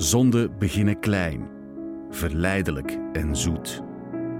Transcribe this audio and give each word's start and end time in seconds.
Zonden 0.00 0.58
beginnen 0.58 1.00
klein, 1.00 1.48
verleidelijk 2.10 2.98
en 3.12 3.36
zoet, 3.36 3.82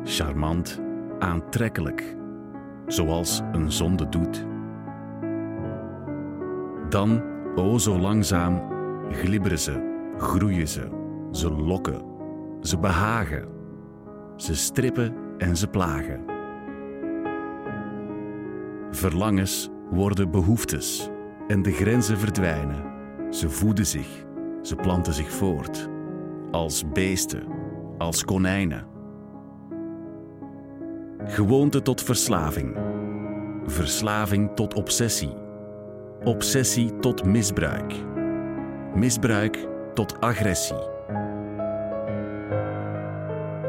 charmant, 0.04 0.80
aantrekkelijk, 1.18 2.16
zoals 2.86 3.40
een 3.52 3.72
zonde 3.72 4.08
doet. 4.08 4.46
Dan, 6.88 7.22
o 7.54 7.78
zo 7.78 7.98
langzaam, 7.98 8.62
glibberen 9.10 9.58
ze, 9.58 10.12
groeien 10.16 10.68
ze, 10.68 10.88
ze 11.30 11.50
lokken, 11.50 12.02
ze 12.60 12.78
behagen, 12.78 13.48
ze 14.36 14.54
strippen 14.54 15.14
en 15.38 15.56
ze 15.56 15.66
plagen. 15.66 16.24
Verlangens 18.90 19.68
worden 19.90 20.30
behoeftes 20.30 21.08
en 21.48 21.62
de 21.62 21.72
grenzen 21.72 22.18
verdwijnen. 22.18 22.84
Ze 23.30 23.50
voeden 23.50 23.86
zich, 23.86 24.24
ze 24.62 24.76
planten 24.76 25.12
zich 25.12 25.30
voort, 25.30 25.88
als 26.50 26.84
beesten, 26.92 27.42
als 27.98 28.24
konijnen. 28.24 28.86
Gewoonte 31.24 31.82
tot 31.82 32.02
verslaving, 32.02 32.76
verslaving 33.64 34.50
tot 34.54 34.74
obsessie, 34.74 35.32
obsessie 36.24 36.98
tot 36.98 37.24
misbruik, 37.24 37.94
misbruik 38.94 39.66
tot 39.94 40.20
agressie. 40.20 40.88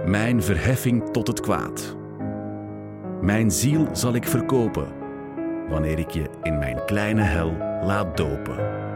Mijn 0.05 0.44
verheffing 0.44 1.10
tot 1.10 1.27
het 1.27 1.40
kwaad. 1.40 1.96
Mijn 3.21 3.52
ziel 3.52 3.88
zal 3.91 4.13
ik 4.13 4.27
verkopen 4.27 4.88
wanneer 5.70 5.99
ik 5.99 6.10
je 6.10 6.30
in 6.41 6.58
mijn 6.58 6.85
kleine 6.85 7.21
hel 7.21 7.52
laat 7.82 8.18
dopen. 8.18 8.90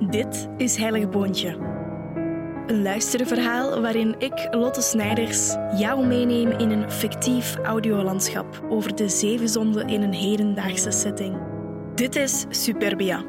Dit 0.00 0.48
is 0.56 0.76
Heilige 0.76 1.08
Boontje. 1.08 1.56
Een 2.66 2.82
luisterverhaal 2.82 3.80
waarin 3.80 4.14
ik, 4.18 4.48
Lotte 4.50 4.82
Snijders, 4.82 5.56
jou 5.78 6.06
meeneem 6.06 6.50
in 6.50 6.70
een 6.70 6.90
fictief 6.90 7.56
audiolandschap 7.56 8.64
over 8.68 8.94
de 8.94 9.08
zeven 9.08 9.48
zonden 9.48 9.88
in 9.88 10.02
een 10.02 10.12
hedendaagse 10.12 10.90
setting. 10.90 11.36
Dit 11.94 12.16
is 12.16 12.44
Superbia. 12.48 13.24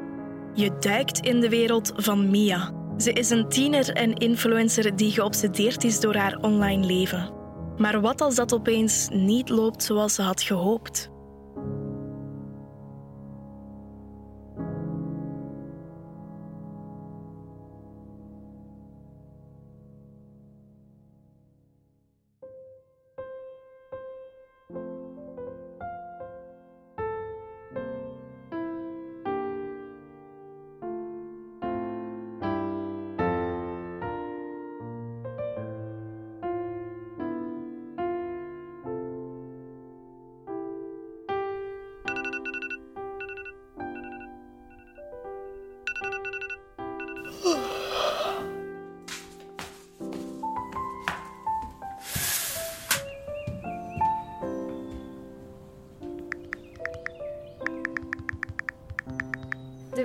Je 0.54 0.78
duikt 0.80 1.20
in 1.20 1.40
de 1.40 1.50
wereld 1.50 1.92
van 1.96 2.30
Mia. 2.30 2.72
Ze 2.98 3.14
is 3.14 3.30
een 3.30 3.50
tiener 3.50 3.90
en 3.90 4.14
influencer 4.14 4.96
die 4.96 5.12
geobsedeerd 5.12 5.84
is 5.84 6.00
door 6.00 6.16
haar 6.16 6.38
online 6.42 6.86
leven. 6.86 7.34
Maar 7.78 8.02
wat 8.02 8.22
als 8.22 8.36
dat 8.36 8.54
opeens 8.54 9.08
niet 9.12 9.50
loopt 9.50 9.84
zoals 9.84 10.16
ze 10.16 10.22
had 10.22 10.42
gehoopt? 10.42 11.10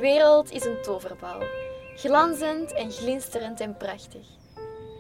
De 0.01 0.07
wereld 0.07 0.53
is 0.53 0.65
een 0.65 0.83
toverbal, 0.83 1.43
glanzend 1.97 2.75
en 2.75 2.91
glinsterend 2.91 3.61
en 3.61 3.77
prachtig. 3.77 4.27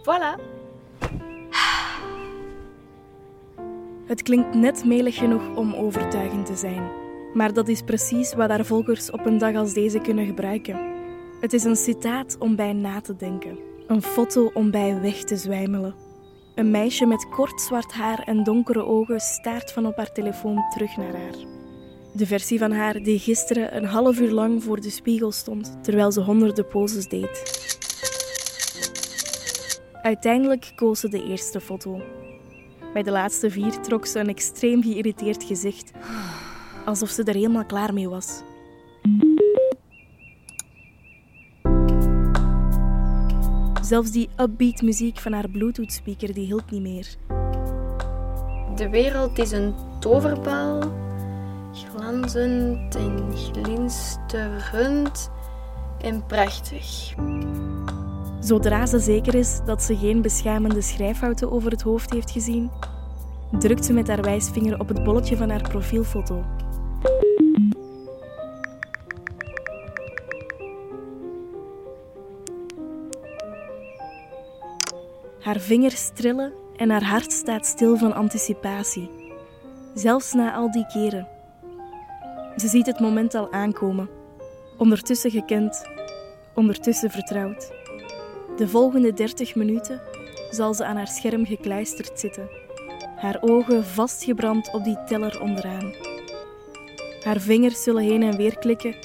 Voilà. 0.02 0.40
Het 4.06 4.22
klinkt 4.22 4.54
net 4.54 4.84
melig 4.84 5.16
genoeg 5.16 5.56
om 5.56 5.74
overtuigend 5.74 6.46
te 6.46 6.56
zijn. 6.56 6.90
Maar 7.34 7.52
dat 7.52 7.68
is 7.68 7.82
precies 7.82 8.34
wat 8.34 8.48
haar 8.48 8.64
volgers 8.64 9.10
op 9.10 9.26
een 9.26 9.38
dag 9.38 9.54
als 9.54 9.72
deze 9.72 10.00
kunnen 10.00 10.26
gebruiken. 10.26 10.92
Het 11.40 11.52
is 11.52 11.64
een 11.64 11.76
citaat 11.76 12.36
om 12.38 12.56
bij 12.56 12.72
na 12.72 13.00
te 13.00 13.16
denken. 13.16 13.58
Een 13.86 14.02
foto 14.02 14.50
om 14.54 14.70
bij 14.70 15.00
weg 15.00 15.24
te 15.24 15.36
zwijmelen. 15.36 15.94
Een 16.54 16.70
meisje 16.70 17.06
met 17.06 17.28
kort 17.28 17.60
zwart 17.60 17.92
haar 17.92 18.18
en 18.18 18.44
donkere 18.44 18.84
ogen 18.84 19.20
staart 19.20 19.72
van 19.72 19.86
op 19.86 19.96
haar 19.96 20.12
telefoon 20.12 20.64
terug 20.70 20.96
naar 20.96 21.16
haar. 21.16 21.59
De 22.12 22.26
versie 22.26 22.58
van 22.58 22.72
haar 22.72 23.02
die 23.02 23.18
gisteren 23.18 23.76
een 23.76 23.84
half 23.84 24.20
uur 24.20 24.30
lang 24.30 24.62
voor 24.62 24.80
de 24.80 24.90
spiegel 24.90 25.32
stond 25.32 25.78
terwijl 25.82 26.12
ze 26.12 26.20
honderden 26.20 26.66
poses 26.66 27.08
deed. 27.08 27.58
Uiteindelijk 30.02 30.72
koos 30.74 31.00
ze 31.00 31.08
de 31.08 31.24
eerste 31.24 31.60
foto. 31.60 32.02
Bij 32.92 33.02
de 33.02 33.10
laatste 33.10 33.50
vier 33.50 33.80
trok 33.80 34.06
ze 34.06 34.18
een 34.18 34.28
extreem 34.28 34.82
geïrriteerd 34.82 35.44
gezicht, 35.44 35.90
alsof 36.84 37.08
ze 37.08 37.22
er 37.22 37.34
helemaal 37.34 37.66
klaar 37.66 37.94
mee 37.94 38.08
was. 38.08 38.42
Zelfs 43.82 44.10
die 44.10 44.28
upbeat 44.36 44.82
muziek 44.82 45.18
van 45.18 45.32
haar 45.32 45.48
Bluetooth-speaker 45.48 46.34
die 46.34 46.46
hield 46.46 46.70
niet 46.70 46.82
meer. 46.82 47.16
De 48.74 48.88
wereld 48.90 49.38
is 49.38 49.50
een 49.50 49.74
toverbal, 50.00 50.80
glanzend 51.72 52.94
en 52.94 53.36
glinsterend 53.36 55.30
en 56.00 56.26
prachtig. 56.26 57.14
Zodra 58.40 58.86
ze 58.86 58.98
zeker 58.98 59.34
is 59.34 59.60
dat 59.64 59.82
ze 59.82 59.96
geen 59.96 60.22
beschamende 60.22 60.80
schrijffouten 60.80 61.52
over 61.52 61.70
het 61.70 61.82
hoofd 61.82 62.12
heeft 62.12 62.30
gezien, 62.30 62.70
drukt 63.58 63.84
ze 63.84 63.92
met 63.92 64.08
haar 64.08 64.22
wijsvinger 64.22 64.80
op 64.80 64.88
het 64.88 65.04
bolletje 65.04 65.36
van 65.36 65.50
haar 65.50 65.68
profielfoto. 65.68 66.44
Haar 75.40 75.60
vingers 75.60 76.10
trillen 76.14 76.52
en 76.76 76.90
haar 76.90 77.04
hart 77.04 77.32
staat 77.32 77.66
stil 77.66 77.96
van 77.96 78.12
anticipatie. 78.14 79.10
Zelfs 79.94 80.32
na 80.32 80.54
al 80.54 80.70
die 80.70 80.86
keren. 80.86 81.39
Ze 82.60 82.68
ziet 82.68 82.86
het 82.86 83.00
moment 83.00 83.34
al 83.34 83.52
aankomen. 83.52 84.10
Ondertussen 84.78 85.30
gekend, 85.30 85.84
ondertussen 86.54 87.10
vertrouwd. 87.10 87.72
De 88.56 88.68
volgende 88.68 89.12
30 89.12 89.54
minuten 89.54 90.00
zal 90.50 90.74
ze 90.74 90.84
aan 90.84 90.96
haar 90.96 91.08
scherm 91.08 91.46
gekluisterd 91.46 92.20
zitten, 92.20 92.48
haar 93.16 93.38
ogen 93.40 93.84
vastgebrand 93.84 94.72
op 94.72 94.84
die 94.84 95.04
teller 95.04 95.40
onderaan. 95.40 95.94
Haar 97.24 97.40
vingers 97.40 97.82
zullen 97.82 98.02
heen 98.02 98.22
en 98.22 98.36
weer 98.36 98.58
klikken 98.58 98.96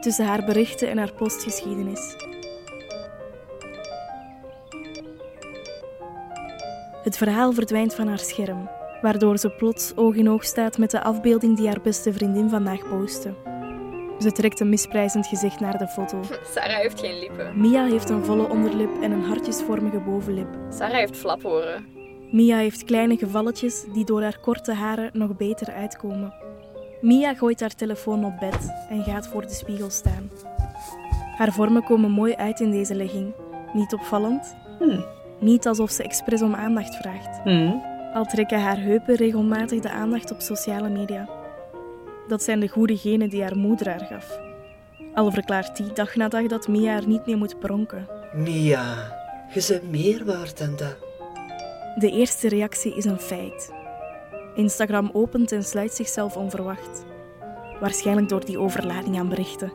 tussen 0.00 0.26
haar 0.26 0.44
berichten 0.44 0.88
en 0.88 0.98
haar 0.98 1.12
postgeschiedenis. 1.12 2.16
Het 7.02 7.16
verhaal 7.16 7.52
verdwijnt 7.52 7.94
van 7.94 8.06
haar 8.06 8.18
scherm, 8.18 8.68
waardoor 9.04 9.38
ze 9.38 9.50
plots 9.50 9.96
oog 9.96 10.14
in 10.14 10.28
oog 10.30 10.44
staat 10.44 10.78
met 10.78 10.90
de 10.90 11.02
afbeelding 11.02 11.56
die 11.56 11.66
haar 11.66 11.80
beste 11.82 12.12
vriendin 12.12 12.48
vandaag 12.48 12.88
postte. 12.88 13.34
Ze 14.18 14.32
trekt 14.32 14.60
een 14.60 14.68
misprijzend 14.68 15.26
gezicht 15.26 15.60
naar 15.60 15.78
de 15.78 15.88
foto. 15.88 16.20
Sarah 16.44 16.76
heeft 16.76 17.00
geen 17.00 17.18
lippen. 17.18 17.60
Mia 17.60 17.84
heeft 17.84 18.10
een 18.10 18.24
volle 18.24 18.48
onderlip 18.48 19.02
en 19.02 19.10
een 19.10 19.22
hartjesvormige 19.22 19.98
bovenlip. 19.98 20.48
Sarah 20.70 20.96
heeft 20.96 21.16
flaporen. 21.16 21.86
Mia 22.30 22.56
heeft 22.56 22.84
kleine 22.84 23.16
gevalletjes 23.16 23.84
die 23.92 24.04
door 24.04 24.22
haar 24.22 24.38
korte 24.40 24.72
haren 24.72 25.10
nog 25.12 25.36
beter 25.36 25.72
uitkomen. 25.72 26.34
Mia 27.00 27.34
gooit 27.34 27.60
haar 27.60 27.74
telefoon 27.74 28.24
op 28.24 28.38
bed 28.40 28.86
en 28.88 29.02
gaat 29.02 29.28
voor 29.28 29.42
de 29.42 29.54
spiegel 29.54 29.90
staan. 29.90 30.30
Haar 31.36 31.52
vormen 31.52 31.84
komen 31.84 32.10
mooi 32.10 32.34
uit 32.34 32.60
in 32.60 32.70
deze 32.70 32.94
legging. 32.94 33.34
Niet 33.72 33.92
opvallend, 33.92 34.56
Hmm. 34.78 35.04
niet 35.40 35.66
alsof 35.66 35.90
ze 35.90 36.02
expres 36.02 36.42
om 36.42 36.54
aandacht 36.54 36.96
vraagt. 36.96 37.40
Hmm. 37.42 37.93
Al 38.14 38.24
trekken 38.24 38.60
haar 38.60 38.78
heupen 38.78 39.14
regelmatig 39.14 39.80
de 39.80 39.90
aandacht 39.90 40.30
op 40.30 40.40
sociale 40.40 40.88
media. 40.88 41.28
Dat 42.28 42.42
zijn 42.42 42.60
de 42.60 42.68
goede 42.68 42.96
genen 42.96 43.28
die 43.28 43.42
haar 43.42 43.56
moeder 43.56 43.88
haar 43.88 44.06
gaf. 44.10 44.38
Al 45.14 45.30
verklaart 45.30 45.76
die 45.76 45.92
dag 45.92 46.14
na 46.14 46.28
dag 46.28 46.46
dat 46.46 46.68
Mia 46.68 46.96
er 46.96 47.06
niet 47.06 47.26
mee 47.26 47.36
moet 47.36 47.58
pronken. 47.58 48.06
Mia, 48.34 48.94
je 49.54 49.66
bent 49.68 49.90
meer 49.90 50.24
waard 50.24 50.58
dan 50.58 50.76
dat. 50.76 50.96
De 51.98 52.10
eerste 52.10 52.48
reactie 52.48 52.96
is 52.96 53.04
een 53.04 53.18
feit. 53.18 53.72
Instagram 54.54 55.10
opent 55.12 55.52
en 55.52 55.64
sluit 55.64 55.92
zichzelf 55.92 56.36
onverwacht. 56.36 57.04
Waarschijnlijk 57.80 58.28
door 58.28 58.44
die 58.44 58.58
overlading 58.58 59.18
aan 59.18 59.28
berichten. 59.28 59.72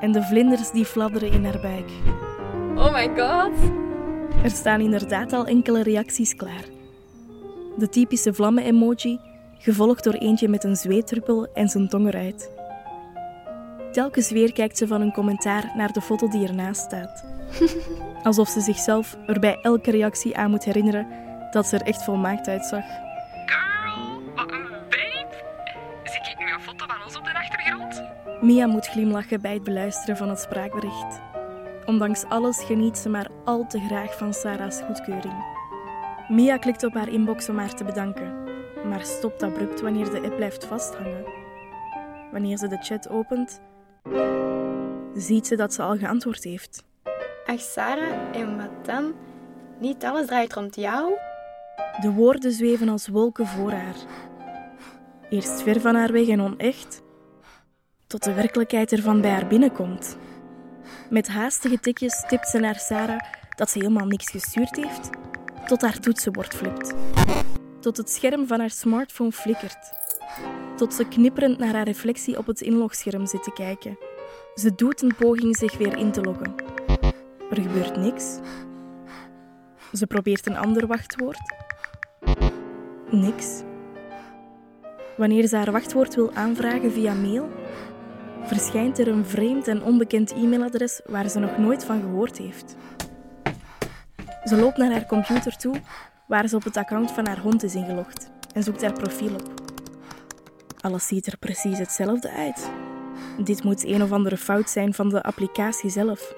en 0.00 0.12
de 0.12 0.22
vlinders 0.22 0.70
die 0.70 0.84
fladderen 0.84 1.30
in 1.32 1.44
haar 1.44 1.60
buik. 1.60 1.90
Oh 2.76 2.92
my 2.92 3.08
god. 3.16 3.52
Er 4.44 4.50
staan 4.50 4.80
inderdaad 4.80 5.32
al 5.32 5.46
enkele 5.46 5.82
reacties 5.82 6.34
klaar. 6.34 6.64
De 7.76 7.88
typische 7.88 8.34
vlammen-emoji, 8.34 9.20
gevolgd 9.58 10.04
door 10.04 10.12
eentje 10.12 10.48
met 10.48 10.64
een 10.64 10.76
zweetdruppel 10.76 11.52
en 11.52 11.68
zijn 11.68 11.88
tong 11.88 12.06
eruit. 12.06 12.50
Telkens 13.92 14.30
weer 14.30 14.52
kijkt 14.52 14.78
ze 14.78 14.86
van 14.86 15.00
een 15.00 15.12
commentaar 15.12 15.72
naar 15.76 15.92
de 15.92 16.00
foto 16.00 16.28
die 16.28 16.46
ernaast 16.46 16.80
staat. 16.80 17.24
Alsof 18.22 18.48
ze 18.48 18.60
zichzelf 18.60 19.16
er 19.26 19.40
bij 19.40 19.58
elke 19.62 19.90
reactie 19.90 20.36
aan 20.36 20.50
moet 20.50 20.64
herinneren 20.64 21.06
dat 21.50 21.66
ze 21.66 21.76
er 21.76 21.86
echt 21.86 22.04
volmaakt 22.04 22.48
uitzag. 22.48 22.84
Girl, 23.46 24.22
wat 24.34 24.52
een 24.52 24.68
babe. 24.70 25.42
Zie 26.04 26.20
ik 26.20 26.38
nu 26.38 26.52
een 26.52 26.60
foto 26.60 26.86
van 26.86 27.04
ons 27.04 27.16
op 27.16 27.24
de 27.24 27.34
achtergrond? 27.34 28.02
Mia 28.40 28.66
moet 28.66 28.86
glimlachen 28.86 29.40
bij 29.40 29.52
het 29.52 29.64
beluisteren 29.64 30.16
van 30.16 30.28
het 30.28 30.40
spraakbericht. 30.40 31.20
Ondanks 31.86 32.24
alles 32.24 32.64
geniet 32.64 32.98
ze 32.98 33.08
maar 33.08 33.28
al 33.44 33.66
te 33.66 33.80
graag 33.80 34.16
van 34.16 34.34
Sarah's 34.34 34.80
goedkeuring. 34.86 35.61
Mia 36.32 36.56
klikt 36.56 36.84
op 36.84 36.94
haar 36.94 37.08
inbox 37.08 37.48
om 37.48 37.58
haar 37.58 37.74
te 37.74 37.84
bedanken, 37.84 38.44
maar 38.88 39.04
stopt 39.04 39.42
abrupt 39.42 39.80
wanneer 39.80 40.10
de 40.10 40.20
app 40.20 40.36
blijft 40.36 40.64
vasthangen. 40.64 41.24
Wanneer 42.30 42.56
ze 42.56 42.68
de 42.68 42.76
chat 42.76 43.08
opent, 43.08 43.60
ziet 45.14 45.46
ze 45.46 45.56
dat 45.56 45.74
ze 45.74 45.82
al 45.82 45.96
geantwoord 45.96 46.44
heeft. 46.44 46.84
Ach 47.46 47.60
Sarah, 47.60 48.36
en 48.36 48.56
wat 48.56 48.84
dan? 48.84 49.14
Niet 49.78 50.04
alles 50.04 50.26
draait 50.26 50.52
rond 50.52 50.76
jou? 50.76 51.12
De 52.00 52.10
woorden 52.10 52.52
zweven 52.52 52.88
als 52.88 53.08
wolken 53.08 53.46
voor 53.46 53.72
haar. 53.72 53.96
Eerst 55.30 55.62
ver 55.62 55.80
van 55.80 55.94
haar 55.94 56.12
weg 56.12 56.28
en 56.28 56.40
onecht, 56.40 57.02
tot 58.06 58.24
de 58.24 58.34
werkelijkheid 58.34 58.92
ervan 58.92 59.20
bij 59.20 59.30
haar 59.30 59.46
binnenkomt. 59.46 60.16
Met 61.10 61.28
haastige 61.28 61.80
tikjes 61.80 62.24
tipt 62.28 62.48
ze 62.48 62.58
naar 62.58 62.78
Sarah 62.78 63.20
dat 63.56 63.70
ze 63.70 63.78
helemaal 63.78 64.06
niks 64.06 64.30
gestuurd 64.30 64.76
heeft, 64.76 65.10
tot 65.66 65.80
haar 65.80 65.98
toetsenbord 65.98 66.54
flipt. 66.54 66.94
Tot 67.80 67.96
het 67.96 68.10
scherm 68.10 68.46
van 68.46 68.60
haar 68.60 68.70
smartphone 68.70 69.32
flikkert. 69.32 69.92
Tot 70.76 70.94
ze 70.94 71.08
knipperend 71.08 71.58
naar 71.58 71.74
haar 71.74 71.84
reflectie 71.84 72.38
op 72.38 72.46
het 72.46 72.60
inlogscherm 72.60 73.26
zit 73.26 73.42
te 73.42 73.52
kijken. 73.52 73.98
Ze 74.54 74.74
doet 74.74 75.02
een 75.02 75.14
poging 75.18 75.56
zich 75.56 75.76
weer 75.78 75.96
in 75.98 76.12
te 76.12 76.20
loggen. 76.20 76.54
Er 77.50 77.62
gebeurt 77.62 77.96
niks. 77.96 78.38
Ze 79.92 80.06
probeert 80.06 80.46
een 80.46 80.56
ander 80.56 80.86
wachtwoord. 80.86 81.54
Niks. 83.10 83.62
Wanneer 85.16 85.46
ze 85.46 85.56
haar 85.56 85.72
wachtwoord 85.72 86.14
wil 86.14 86.32
aanvragen 86.32 86.92
via 86.92 87.14
mail, 87.14 87.48
verschijnt 88.42 88.98
er 88.98 89.08
een 89.08 89.26
vreemd 89.26 89.68
en 89.68 89.82
onbekend 89.82 90.32
e-mailadres 90.32 91.00
waar 91.06 91.28
ze 91.28 91.38
nog 91.38 91.58
nooit 91.58 91.84
van 91.84 92.00
gehoord 92.00 92.38
heeft. 92.38 92.76
Ze 94.44 94.56
loopt 94.56 94.76
naar 94.76 94.90
haar 94.90 95.06
computer 95.06 95.56
toe, 95.56 95.74
waar 96.26 96.48
ze 96.48 96.56
op 96.56 96.64
het 96.64 96.76
account 96.76 97.10
van 97.10 97.26
haar 97.26 97.38
hond 97.38 97.62
is 97.62 97.74
ingelogd, 97.74 98.30
en 98.54 98.62
zoekt 98.62 98.82
haar 98.82 98.92
profiel 98.92 99.34
op. 99.34 99.50
Alles 100.80 101.06
ziet 101.06 101.26
er 101.26 101.38
precies 101.38 101.78
hetzelfde 101.78 102.30
uit. 102.30 102.70
Dit 103.44 103.64
moet 103.64 103.84
een 103.84 104.02
of 104.02 104.12
andere 104.12 104.36
fout 104.36 104.70
zijn 104.70 104.94
van 104.94 105.08
de 105.08 105.22
applicatie 105.22 105.90
zelf. 105.90 106.34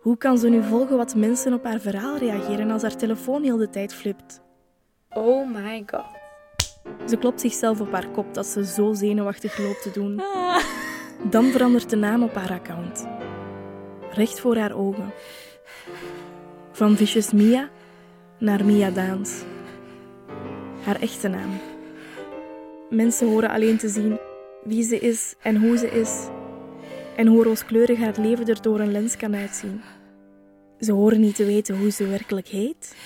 Hoe 0.00 0.16
kan 0.16 0.38
ze 0.38 0.48
nu 0.48 0.62
volgen 0.62 0.96
wat 0.96 1.14
mensen 1.14 1.52
op 1.52 1.64
haar 1.64 1.80
verhaal 1.80 2.16
reageren 2.16 2.70
als 2.70 2.82
haar 2.82 2.96
telefoon 2.96 3.42
heel 3.42 3.56
de 3.56 3.70
tijd 3.70 3.94
flipt? 3.94 4.40
Oh 5.10 5.50
my 5.50 5.84
god. 5.86 6.04
Ze 7.08 7.16
klopt 7.16 7.40
zichzelf 7.40 7.80
op 7.80 7.92
haar 7.92 8.08
kop 8.08 8.34
dat 8.34 8.46
ze 8.46 8.64
zo 8.64 8.92
zenuwachtig 8.92 9.58
loopt 9.58 9.82
te 9.82 9.90
doen. 9.90 10.22
Dan 11.30 11.44
verandert 11.44 11.90
de 11.90 11.96
naam 11.96 12.22
op 12.22 12.34
haar 12.34 12.52
account. 12.52 13.06
Recht 14.10 14.40
voor 14.40 14.56
haar 14.56 14.74
ogen. 14.74 15.12
Van 16.76 16.96
Vicious 16.96 17.32
Mia 17.32 17.70
naar 18.38 18.64
Mia 18.64 18.90
Daans. 18.90 19.42
Haar 20.82 21.00
echte 21.00 21.28
naam. 21.28 21.50
Mensen 22.90 23.28
horen 23.28 23.50
alleen 23.50 23.76
te 23.76 23.88
zien 23.88 24.18
wie 24.64 24.82
ze 24.82 24.98
is 24.98 25.34
en 25.42 25.56
hoe 25.56 25.76
ze 25.76 25.90
is. 25.90 26.28
En 27.16 27.26
hoe 27.26 27.44
rooskleurig 27.44 27.98
haar 27.98 28.20
leven 28.20 28.46
er 28.46 28.62
door 28.62 28.80
een 28.80 28.92
lens 28.92 29.16
kan 29.16 29.34
uitzien. 29.36 29.80
Ze 30.80 30.92
horen 30.92 31.20
niet 31.20 31.34
te 31.34 31.44
weten 31.44 31.78
hoe 31.78 31.90
ze 31.90 32.06
werkelijk 32.06 32.48
heet. 32.48 32.96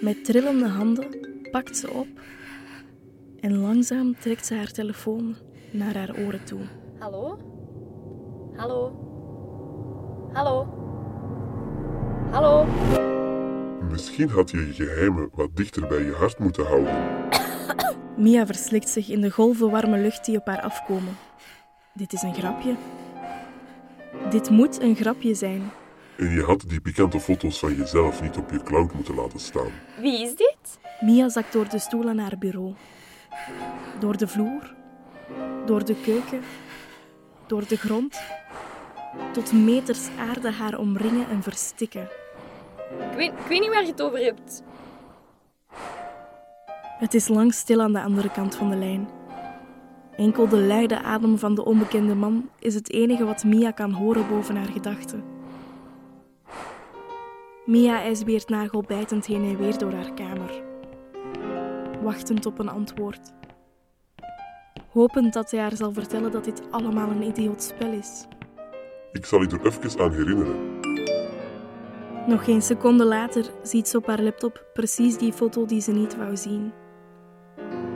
Met 0.00 0.24
trillende 0.24 0.68
handen 0.68 1.06
pakt 1.50 1.76
ze 1.76 1.90
op 1.90 2.08
en 3.40 3.58
langzaam 3.58 4.16
trekt 4.18 4.46
ze 4.46 4.54
haar 4.54 4.72
telefoon 4.72 5.36
naar 5.70 5.96
haar 5.96 6.16
oren 6.18 6.44
toe. 6.44 6.79
Hallo? 7.00 7.38
Hallo? 8.56 8.92
Hallo? 10.32 10.66
Hallo? 12.30 12.66
Misschien 13.90 14.28
had 14.28 14.50
je 14.50 14.66
je 14.66 14.72
geheimen 14.72 15.30
wat 15.32 15.56
dichter 15.56 15.86
bij 15.86 16.02
je 16.02 16.12
hart 16.12 16.38
moeten 16.38 16.66
houden. 16.66 17.28
Mia 18.16 18.46
verslikt 18.46 18.88
zich 18.88 19.08
in 19.08 19.20
de 19.20 19.30
golven 19.30 19.70
warme 19.70 19.98
lucht 19.98 20.24
die 20.24 20.38
op 20.38 20.46
haar 20.46 20.60
afkomen. 20.60 21.16
Dit 21.94 22.12
is 22.12 22.22
een 22.22 22.34
grapje. 22.34 22.74
Dit 24.30 24.50
moet 24.50 24.80
een 24.82 24.96
grapje 24.96 25.34
zijn. 25.34 25.70
En 26.16 26.30
je 26.30 26.42
had 26.42 26.64
die 26.66 26.80
pikante 26.80 27.20
foto's 27.20 27.58
van 27.58 27.74
jezelf 27.74 28.22
niet 28.22 28.36
op 28.36 28.50
je 28.50 28.62
cloud 28.62 28.92
moeten 28.94 29.14
laten 29.14 29.40
staan. 29.40 29.70
Wie 30.00 30.22
is 30.22 30.36
dit? 30.36 30.78
Mia 31.00 31.28
zakt 31.28 31.52
door 31.52 31.68
de 31.68 31.78
stoel 31.78 32.08
aan 32.08 32.18
haar 32.18 32.38
bureau. 32.38 32.74
Door 33.98 34.16
de 34.16 34.28
vloer, 34.28 34.74
door 35.66 35.84
de 35.84 35.94
keuken, 35.94 36.40
door 37.50 37.68
de 37.68 37.76
grond, 37.76 38.20
tot 39.32 39.52
meters 39.52 40.08
aarde 40.18 40.50
haar 40.50 40.78
omringen 40.78 41.28
en 41.28 41.42
verstikken. 41.42 42.08
Ik 43.10 43.16
weet, 43.16 43.30
ik 43.30 43.46
weet 43.48 43.60
niet 43.60 43.68
waar 43.68 43.82
je 43.82 43.90
het 43.90 44.02
over 44.02 44.18
hebt. 44.18 44.62
Het 46.98 47.14
is 47.14 47.28
lang 47.28 47.54
stil 47.54 47.80
aan 47.80 47.92
de 47.92 48.02
andere 48.02 48.30
kant 48.30 48.54
van 48.54 48.70
de 48.70 48.76
lijn. 48.76 49.08
Enkel 50.16 50.48
de 50.48 50.60
luide 50.60 51.02
adem 51.02 51.38
van 51.38 51.54
de 51.54 51.64
onbekende 51.64 52.14
man 52.14 52.48
is 52.58 52.74
het 52.74 52.90
enige 52.90 53.24
wat 53.24 53.44
Mia 53.44 53.70
kan 53.70 53.92
horen 53.92 54.28
boven 54.28 54.56
haar 54.56 54.72
gedachten. 54.72 55.24
Mia 57.64 58.02
ijsbeert 58.02 58.48
nagelbijtend 58.48 59.26
heen 59.26 59.44
en 59.44 59.56
weer 59.56 59.78
door 59.78 59.92
haar 59.92 60.14
kamer, 60.14 60.62
wachtend 62.02 62.46
op 62.46 62.58
een 62.58 62.68
antwoord. 62.68 63.32
Hopend 64.92 65.32
dat 65.32 65.50
hij 65.50 65.60
haar 65.60 65.76
zal 65.76 65.92
vertellen 65.92 66.30
dat 66.30 66.44
dit 66.44 66.62
allemaal 66.70 67.10
een 67.10 67.22
idioot 67.22 67.62
spel 67.62 67.92
is. 67.92 68.26
Ik 69.12 69.26
zal 69.26 69.40
je 69.40 69.48
er 69.48 69.66
even 69.66 70.00
aan 70.00 70.12
herinneren. 70.12 70.78
Nog 72.26 72.44
geen 72.44 72.62
seconde 72.62 73.04
later 73.04 73.50
ziet 73.62 73.88
ze 73.88 73.96
op 73.96 74.06
haar 74.06 74.22
laptop 74.22 74.64
precies 74.72 75.18
die 75.18 75.32
foto 75.32 75.66
die 75.66 75.80
ze 75.80 75.92
niet 75.92 76.16
wou 76.16 76.36
zien. 76.36 76.72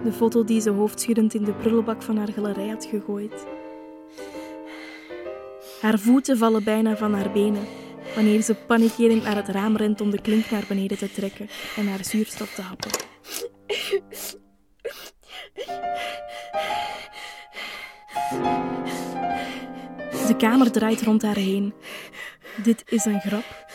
De 0.05 0.13
foto 0.13 0.45
die 0.45 0.61
ze 0.61 0.71
hoofdschuddend 0.71 1.35
in 1.35 1.45
de 1.45 1.53
prullenbak 1.53 2.03
van 2.03 2.17
haar 2.17 2.33
galerij 2.33 2.69
had 2.69 2.85
gegooid. 2.85 3.47
Haar 5.81 5.99
voeten 5.99 6.39
vallen 6.39 6.65
bijna 6.65 6.97
van 6.97 7.15
haar 7.15 7.33
benen 7.33 7.67
wanneer 8.15 8.43
ze 8.43 8.55
paniekerend 8.55 9.23
naar 9.23 9.37
het 9.37 9.49
raam 9.49 9.77
rent 9.77 10.01
om 10.01 10.11
de 10.11 10.21
klink 10.21 10.51
naar 10.51 10.65
beneden 10.69 10.99
te 10.99 11.13
trekken 11.13 11.49
en 11.77 11.89
haar 11.89 12.05
zuurstof 12.05 12.55
te 12.55 12.63
happen. 12.63 12.91
De 20.35 20.41
kamer 20.41 20.71
draait 20.71 21.03
rond 21.03 21.23
haar 21.23 21.37
heen. 21.37 21.75
Dit 22.63 22.83
is 22.89 23.05
een 23.05 23.21
grap. 23.21 23.67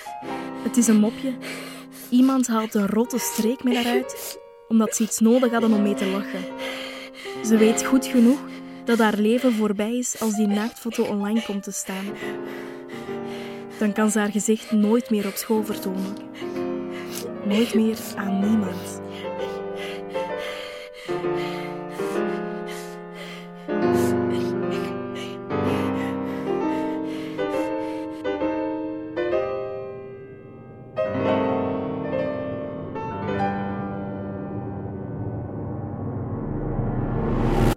Het 0.64 0.78
is 0.78 0.88
een 0.88 1.00
mopje. 1.00 1.34
Iemand 2.10 2.48
haalt 2.48 2.74
een 2.74 2.88
rotte 2.88 3.20
streek 3.20 3.64
met 3.64 3.76
haar 3.76 3.86
uit, 3.86 4.40
omdat 4.68 4.96
ze 4.96 5.04
iets 5.04 5.20
nodig 5.20 5.52
hadden 5.52 5.74
om 5.74 5.82
mee 5.82 5.94
te 5.94 6.06
lachen. 6.06 6.44
Ze 7.46 7.58
weet 7.58 7.86
goed 7.86 8.06
genoeg 8.06 8.40
dat 8.86 8.98
haar 8.98 9.18
leven 9.18 9.54
voorbij 9.54 9.98
is 9.98 10.22
als 10.22 10.36
die 10.36 10.48
naaktfoto 10.48 11.04
online 11.04 11.44
komt 11.44 11.64
te 11.64 11.72
staan. 11.72 12.06
Dan 13.78 13.94
kan 13.94 14.12
ze 14.12 14.20
haar 14.20 14.32
gezicht 14.32 14.72
nooit 14.72 15.10
meer 15.10 15.28
op 15.28 15.36
school 15.36 15.64
vertonen. 15.64 16.16
Nooit 17.46 17.74
meer 17.74 17.98
aan 18.16 18.40
niemand. 18.40 19.02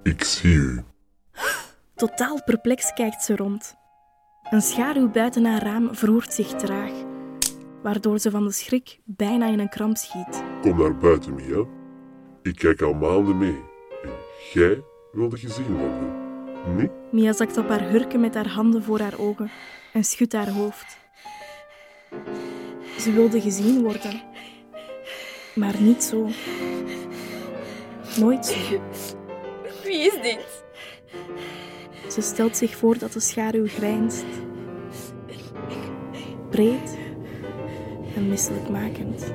Ik 0.02 0.24
zie 0.24 0.54
u. 0.54 0.82
Totaal 1.94 2.42
perplex 2.44 2.92
kijkt 2.92 3.22
ze 3.22 3.36
rond. 3.36 3.74
Een 4.50 4.62
schaduw 4.62 5.10
buiten 5.10 5.44
haar 5.44 5.62
raam 5.62 5.94
verroert 5.94 6.32
zich 6.32 6.48
traag, 6.48 6.90
waardoor 7.82 8.18
ze 8.18 8.30
van 8.30 8.44
de 8.44 8.52
schrik 8.52 9.00
bijna 9.04 9.46
in 9.46 9.58
een 9.58 9.68
kramp 9.68 9.96
schiet. 9.96 10.42
Kom 10.60 10.78
naar 10.78 10.96
buiten, 10.96 11.34
Mia. 11.34 11.64
Ik 12.42 12.56
kijk 12.56 12.82
al 12.82 12.94
maanden 12.94 13.38
mee. 13.38 13.60
En 14.02 14.10
jij 14.52 14.82
wilde 15.12 15.36
gezien 15.36 15.76
worden. 15.76 16.20
Nee? 16.76 16.90
Mia 17.10 17.32
zakt 17.32 17.56
op 17.56 17.68
haar 17.68 17.88
hurken 17.88 18.20
met 18.20 18.34
haar 18.34 18.48
handen 18.48 18.82
voor 18.82 19.00
haar 19.00 19.18
ogen 19.18 19.50
en 19.92 20.04
schudt 20.04 20.32
haar 20.32 20.50
hoofd. 20.50 20.98
Ze 22.98 23.12
wilde 23.12 23.40
gezien 23.40 23.82
worden, 23.82 24.22
maar 25.54 25.80
niet 25.80 26.02
zo. 26.02 26.28
Nooit 28.18 28.46
zo. 28.46 28.80
Wie 29.92 30.00
is 30.00 30.20
dit? 30.22 30.64
Ze 32.12 32.20
stelt 32.20 32.56
zich 32.56 32.76
voor 32.76 32.98
dat 32.98 33.12
de 33.12 33.20
schaduw 33.20 33.66
grijnst. 33.66 34.24
Breed 36.50 36.98
en 38.16 38.28
misselijkmakend. 38.28 39.32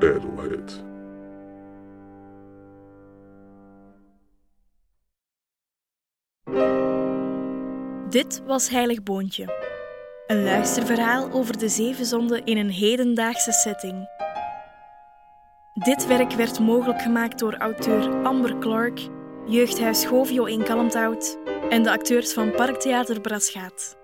Ijdelheid. 0.00 0.84
Dit 8.10 8.42
was 8.46 8.68
Heilig 8.68 9.02
Boontje. 9.02 9.44
Een 10.26 10.44
luisterverhaal 10.44 11.32
over 11.32 11.58
de 11.58 11.68
zeven 11.68 12.06
zonden 12.06 12.44
in 12.44 12.56
een 12.56 12.70
hedendaagse 12.70 13.52
setting. 13.52 14.21
Dit 15.82 16.06
werk 16.06 16.32
werd 16.32 16.60
mogelijk 16.60 17.02
gemaakt 17.02 17.38
door 17.38 17.54
auteur 17.54 18.24
Amber 18.24 18.58
Clark, 18.58 19.00
Jeugdhuis 19.46 20.04
Govio 20.04 20.44
in 20.44 20.62
Kalmthout 20.62 21.38
en 21.68 21.82
de 21.82 21.90
acteurs 21.90 22.32
van 22.32 22.50
Parktheater 22.50 23.20
Braschaat. 23.20 23.96